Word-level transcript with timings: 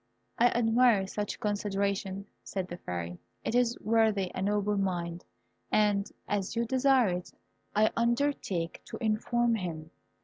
"I 0.39 0.47
admire 0.47 1.05
such 1.05 1.39
consideration," 1.39 2.25
said 2.43 2.67
the 2.69 2.77
Fairy; 2.77 3.19
"it 3.43 3.53
is 3.53 3.77
worthy 3.79 4.31
a 4.33 4.41
noble 4.41 4.75
mind, 4.75 5.25
and 5.71 6.09
as 6.27 6.55
you 6.55 6.65
desire 6.65 7.09
it, 7.09 7.31
I 7.75 7.91
undertake 7.95 8.81
to 8.85 8.97
inform 8.99 9.53
him." 9.53 9.91